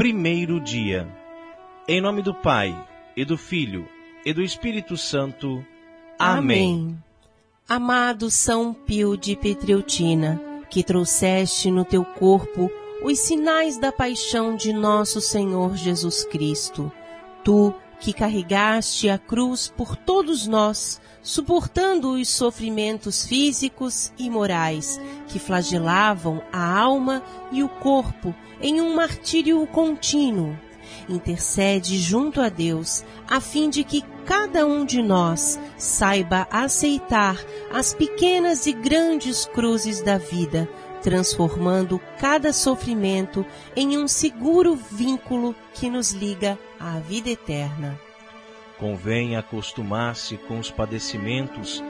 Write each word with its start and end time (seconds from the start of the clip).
primeiro 0.00 0.58
dia. 0.58 1.06
Em 1.86 2.00
nome 2.00 2.22
do 2.22 2.32
Pai, 2.32 2.74
e 3.14 3.22
do 3.22 3.36
Filho, 3.36 3.86
e 4.24 4.32
do 4.32 4.40
Espírito 4.40 4.96
Santo. 4.96 5.62
Amém. 6.18 6.72
Amém. 6.72 7.04
Amado 7.68 8.30
São 8.30 8.72
Pio 8.72 9.14
de 9.14 9.36
Petreutina, 9.36 10.40
que 10.70 10.82
trouxeste 10.82 11.70
no 11.70 11.84
teu 11.84 12.02
corpo 12.02 12.72
os 13.04 13.18
sinais 13.18 13.76
da 13.76 13.92
paixão 13.92 14.56
de 14.56 14.72
nosso 14.72 15.20
Senhor 15.20 15.76
Jesus 15.76 16.24
Cristo, 16.24 16.90
tu 17.44 17.74
que 18.00 18.14
carregaste 18.14 19.10
a 19.10 19.18
cruz 19.18 19.70
por 19.76 19.96
todos 19.96 20.46
nós, 20.46 20.98
suportando 21.22 22.12
os 22.12 22.26
sofrimentos 22.26 23.26
físicos 23.26 24.10
e 24.18 24.30
morais 24.30 24.98
que 25.30 25.38
flagelavam 25.38 26.42
a 26.52 26.78
alma 26.78 27.22
e 27.52 27.62
o 27.62 27.68
corpo 27.68 28.34
em 28.60 28.80
um 28.80 28.94
martírio 28.94 29.64
contínuo. 29.68 30.58
Intercede 31.08 31.98
junto 31.98 32.40
a 32.40 32.48
Deus, 32.48 33.04
a 33.28 33.40
fim 33.40 33.70
de 33.70 33.84
que 33.84 34.02
cada 34.24 34.66
um 34.66 34.84
de 34.84 35.00
nós 35.00 35.58
saiba 35.78 36.48
aceitar 36.50 37.36
as 37.72 37.94
pequenas 37.94 38.66
e 38.66 38.72
grandes 38.72 39.46
cruzes 39.46 40.02
da 40.02 40.18
vida, 40.18 40.68
transformando 41.00 42.00
cada 42.18 42.52
sofrimento 42.52 43.46
em 43.76 43.96
um 43.96 44.08
seguro 44.08 44.74
vínculo 44.74 45.54
que 45.74 45.88
nos 45.88 46.10
liga 46.10 46.58
à 46.78 46.98
vida 46.98 47.30
eterna. 47.30 47.98
Convém 48.78 49.36
acostumar-se 49.36 50.36
com 50.36 50.58
os 50.58 50.70
padecimentos 50.70 51.82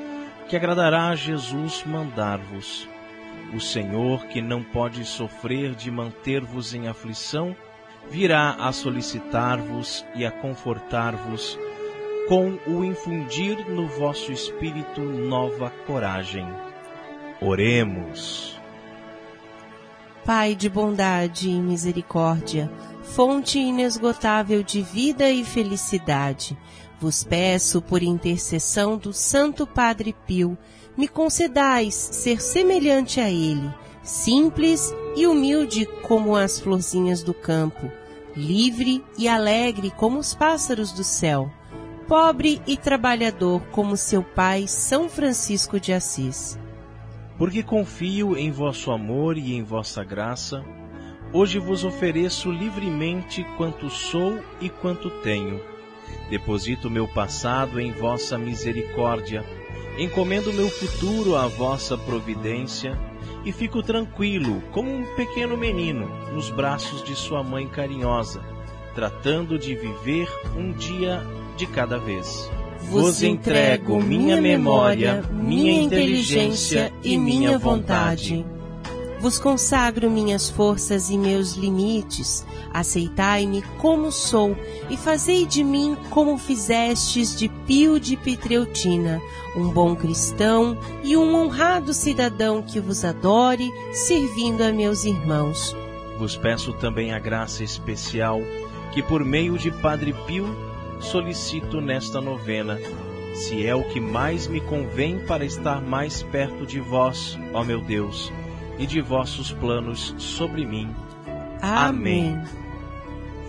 que 0.49 0.57
agradará 0.57 1.09
a 1.09 1.15
Jesus 1.15 1.85
mandar-vos. 1.87 2.89
O 3.55 3.61
Senhor, 3.61 4.27
que 4.27 4.41
não 4.41 4.63
pode 4.63 5.05
sofrer 5.05 5.75
de 5.75 5.91
manter-vos 5.91 6.73
em 6.75 6.89
aflição, 6.89 7.57
virá 8.09 8.55
a 8.59 8.73
solicitar-vos 8.73 10.05
e 10.15 10.25
a 10.25 10.31
confortar-vos 10.31 11.59
com 12.29 12.59
o 12.67 12.85
infundir 12.85 13.69
no 13.69 13.89
vosso 13.89 14.31
espírito 14.31 15.01
nova 15.01 15.71
coragem. 15.87 16.47
Oremos. 17.41 18.57
Pai 20.25 20.55
de 20.55 20.69
bondade 20.69 21.49
e 21.49 21.61
misericórdia, 21.61 22.71
fonte 23.03 23.59
inesgotável 23.59 24.63
de 24.63 24.81
vida 24.83 25.29
e 25.29 25.43
felicidade, 25.45 26.57
vos 27.01 27.25
peço 27.25 27.81
por 27.81 28.03
intercessão 28.03 28.97
do 28.97 29.13
Santo 29.13 29.67
Padre 29.67 30.15
Pio, 30.27 30.57
me 30.97 31.09
concedais 31.09 31.95
ser 31.95 32.41
semelhante 32.41 33.21
a 33.21 33.31
ele, 33.31 33.73
simples 34.03 34.95
e 35.17 35.27
humilde 35.27 35.87
como 36.03 36.37
as 36.37 36.61
florzinhas 36.61 37.23
do 37.23 37.35
campo, 37.35 37.91
livre 38.37 39.03
e 39.19 39.27
alegre 39.27 39.91
como 39.91 40.19
os 40.19 40.35
pássaros 40.35 40.93
do 40.93 41.03
céu, 41.03 41.51
pobre 42.07 42.61
e 42.67 42.77
trabalhador 42.77 43.63
como 43.73 43.97
seu 43.97 44.23
pai 44.23 44.69
São 44.69 45.09
Francisco 45.09 45.81
de 45.81 45.93
Assis 45.93 46.59
porque 47.41 47.63
confio 47.63 48.37
em 48.37 48.51
vosso 48.51 48.91
amor 48.91 49.39
e 49.39 49.55
em 49.55 49.63
vossa 49.63 50.05
graça, 50.05 50.63
hoje 51.33 51.59
vos 51.59 51.85
ofereço 51.85 52.53
livremente 52.53 53.43
quanto 53.57 53.89
sou 53.89 54.39
e 54.61 54.69
quanto 54.69 55.09
tenho. 55.23 55.59
Deposito 56.29 56.91
meu 56.91 57.09
passado 57.09 57.81
em 57.81 57.93
vossa 57.93 58.39
misericórdia, 58.39 59.45
encomendo 59.99 60.53
meu 60.53 60.69
futuro 60.69 61.37
à 61.37 61.47
vossa 61.47 61.99
providência 61.99 62.99
e 63.45 63.53
fico 63.53 63.83
tranquilo 63.83 64.63
como 64.71 64.91
um 64.91 65.05
pequeno 65.17 65.57
menino 65.57 66.09
nos 66.33 66.51
braços 66.51 67.03
de 67.03 67.15
sua 67.15 67.43
mãe 67.43 67.67
carinhosa, 67.69 68.43
tratando 68.95 69.59
de 69.59 69.75
viver 69.75 70.29
um 70.57 70.73
dia 70.73 71.23
de 71.57 71.67
cada 71.67 71.99
vez 71.99 72.51
vos 72.89 73.23
entrego 73.23 74.03
minha 74.03 74.41
memória, 74.41 75.23
minha 75.31 75.73
inteligência 75.83 76.93
e 77.03 77.19
minha 77.19 77.59
vontade. 77.59 78.45
Vos 79.21 79.39
consagro 79.39 80.11
minhas 80.11 80.49
forças 80.49 81.11
e 81.11 81.19
meus 81.19 81.53
limites. 81.53 82.47
Aceitai-me 82.73 83.61
como 83.77 84.11
sou 84.11 84.57
e 84.89 84.97
fazei 84.97 85.45
de 85.45 85.63
mim 85.63 85.95
como 86.09 86.39
fizestes 86.39 87.37
de 87.37 87.49
Pio 87.67 88.01
de 88.01 88.17
Pitreutina, 88.17 89.21
um 89.55 89.69
bom 89.69 89.95
cristão 89.95 90.79
e 91.05 91.19
um 91.19 91.35
honrado 91.35 91.93
cidadão 91.93 92.63
que 92.63 92.81
vos 92.81 93.05
adore, 93.05 93.71
servindo 93.93 94.63
a 94.63 94.73
meus 94.73 95.05
irmãos. 95.05 95.77
Vos 96.19 96.35
peço 96.37 96.73
também 96.73 97.13
a 97.13 97.19
graça 97.19 97.63
especial 97.63 98.41
que 98.93 99.03
por 99.03 99.23
meio 99.23 99.59
de 99.59 99.71
Padre 99.71 100.15
Pio 100.27 100.47
solicito 100.99 101.81
nesta 101.81 102.21
novena, 102.23 102.79
se 103.35 103.67
é 103.67 103.75
o 103.75 103.85
que 103.85 104.01
mais 104.01 104.47
me 104.47 104.61
convém 104.61 105.19
para 105.19 105.45
estar 105.45 105.81
mais 105.81 106.23
perto 106.23 106.67
de 106.67 106.81
vós, 106.81 107.39
ó 107.55 107.65
meu 107.65 107.81
Deus, 107.81 108.33
e 108.81 108.87
de 108.87 109.01
vossos 109.01 109.53
planos 109.53 110.15
sobre 110.19 110.65
mim. 110.65 110.93
Amém. 111.61 112.35
Amém. 112.35 112.45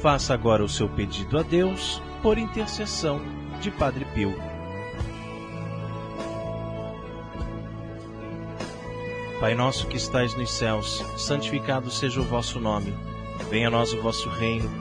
Faça 0.01 0.33
agora 0.33 0.63
o 0.63 0.69
seu 0.69 0.89
pedido 0.89 1.39
a 1.39 1.41
Deus 1.41 2.01
por 2.21 2.37
intercessão 2.37 3.21
de 3.61 3.71
Padre 3.71 4.05
Pio. 4.13 4.35
Pai 9.39 9.55
nosso 9.55 9.87
que 9.87 9.97
estais 9.97 10.35
nos 10.35 10.51
céus, 10.51 11.03
santificado 11.17 11.89
seja 11.89 12.19
o 12.19 12.23
vosso 12.23 12.59
nome. 12.59 12.93
Venha 13.49 13.69
a 13.69 13.71
nós 13.71 13.93
o 13.93 14.01
vosso 14.01 14.29
reino 14.29 14.80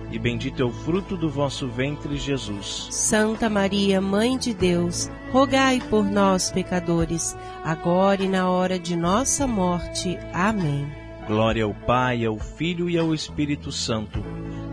e 0.11 0.19
bendito 0.19 0.61
é 0.61 0.65
o 0.65 0.71
fruto 0.71 1.15
do 1.15 1.29
vosso 1.29 1.67
ventre, 1.67 2.17
Jesus. 2.17 2.87
Santa 2.91 3.49
Maria, 3.49 4.01
Mãe 4.01 4.37
de 4.37 4.53
Deus, 4.53 5.09
rogai 5.31 5.81
por 5.89 6.03
nós, 6.03 6.51
pecadores, 6.51 7.35
agora 7.63 8.21
e 8.21 8.27
na 8.27 8.49
hora 8.49 8.77
de 8.77 8.95
nossa 8.95 9.47
morte. 9.47 10.17
Amém. 10.33 10.85
Glória 11.25 11.63
ao 11.63 11.73
Pai, 11.73 12.25
ao 12.25 12.37
Filho 12.37 12.89
e 12.89 12.97
ao 12.97 13.13
Espírito 13.13 13.71
Santo, 13.71 14.21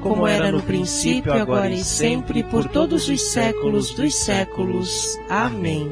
como, 0.02 0.16
como 0.16 0.26
era 0.26 0.50
no 0.50 0.62
princípio, 0.62 1.32
agora 1.32 1.70
e 1.70 1.84
sempre, 1.84 2.42
por 2.42 2.66
todos 2.68 3.08
os 3.08 3.20
séculos 3.30 3.94
dos 3.94 4.14
séculos. 4.14 5.16
Amém. 5.28 5.88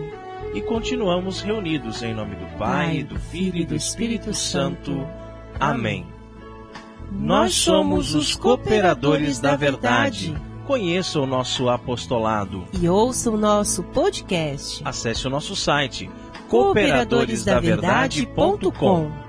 E 0.54 0.60
continuamos 0.62 1.42
reunidos 1.42 2.02
em 2.02 2.14
nome 2.14 2.34
do 2.34 2.46
Pai, 2.58 3.04
do 3.04 3.18
Filho 3.18 3.58
e 3.58 3.66
do 3.66 3.76
Espírito 3.76 4.32
Santo. 4.34 5.06
Amém. 5.60 6.15
Nós 7.10 7.54
somos 7.54 8.14
os 8.14 8.34
cooperadores 8.34 9.38
da 9.38 9.56
verdade. 9.56 10.34
Conheça 10.66 11.20
o 11.20 11.26
nosso 11.26 11.68
apostolado 11.68 12.64
e 12.72 12.88
ouça 12.88 13.30
o 13.30 13.36
nosso 13.36 13.82
podcast. 13.84 14.82
Acesse 14.84 15.24
o 15.26 15.30
nosso 15.30 15.54
site 15.54 16.10
cooperadoresdaverdade.com. 16.48 19.25